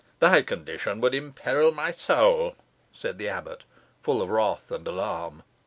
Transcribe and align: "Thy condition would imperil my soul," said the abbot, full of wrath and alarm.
"Thy 0.17 0.41
condition 0.41 0.99
would 0.99 1.13
imperil 1.13 1.71
my 1.71 1.91
soul," 1.91 2.55
said 2.91 3.19
the 3.19 3.29
abbot, 3.29 3.65
full 4.01 4.19
of 4.23 4.31
wrath 4.31 4.71
and 4.71 4.87
alarm. 4.87 5.43